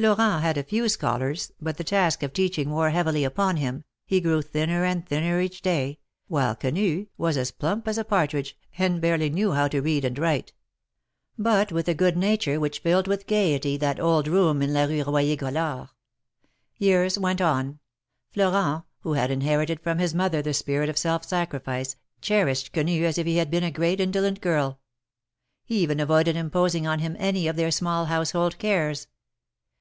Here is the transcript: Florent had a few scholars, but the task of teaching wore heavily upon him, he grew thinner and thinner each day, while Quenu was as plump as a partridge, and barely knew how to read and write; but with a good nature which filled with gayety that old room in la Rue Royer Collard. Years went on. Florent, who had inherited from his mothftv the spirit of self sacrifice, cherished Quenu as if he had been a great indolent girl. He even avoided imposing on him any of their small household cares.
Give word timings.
Florent 0.00 0.42
had 0.44 0.56
a 0.56 0.62
few 0.62 0.88
scholars, 0.88 1.50
but 1.60 1.76
the 1.76 1.82
task 1.82 2.22
of 2.22 2.32
teaching 2.32 2.70
wore 2.70 2.90
heavily 2.90 3.24
upon 3.24 3.56
him, 3.56 3.82
he 4.06 4.20
grew 4.20 4.40
thinner 4.40 4.84
and 4.84 5.04
thinner 5.04 5.40
each 5.40 5.60
day, 5.60 5.98
while 6.28 6.54
Quenu 6.54 7.06
was 7.16 7.36
as 7.36 7.50
plump 7.50 7.88
as 7.88 7.98
a 7.98 8.04
partridge, 8.04 8.56
and 8.78 9.00
barely 9.00 9.28
knew 9.28 9.50
how 9.50 9.66
to 9.66 9.80
read 9.80 10.04
and 10.04 10.16
write; 10.16 10.52
but 11.36 11.72
with 11.72 11.88
a 11.88 11.94
good 11.94 12.16
nature 12.16 12.60
which 12.60 12.78
filled 12.78 13.08
with 13.08 13.26
gayety 13.26 13.76
that 13.76 13.98
old 13.98 14.28
room 14.28 14.62
in 14.62 14.72
la 14.72 14.84
Rue 14.84 15.02
Royer 15.02 15.34
Collard. 15.34 15.88
Years 16.76 17.18
went 17.18 17.40
on. 17.40 17.80
Florent, 18.30 18.84
who 19.00 19.14
had 19.14 19.32
inherited 19.32 19.80
from 19.80 19.98
his 19.98 20.14
mothftv 20.14 20.44
the 20.44 20.54
spirit 20.54 20.88
of 20.88 20.96
self 20.96 21.24
sacrifice, 21.24 21.96
cherished 22.20 22.72
Quenu 22.72 23.02
as 23.02 23.18
if 23.18 23.26
he 23.26 23.38
had 23.38 23.50
been 23.50 23.64
a 23.64 23.72
great 23.72 23.98
indolent 23.98 24.40
girl. 24.40 24.78
He 25.64 25.80
even 25.82 25.98
avoided 25.98 26.36
imposing 26.36 26.86
on 26.86 27.00
him 27.00 27.16
any 27.18 27.48
of 27.48 27.56
their 27.56 27.72
small 27.72 28.04
household 28.04 28.58
cares. 28.60 29.08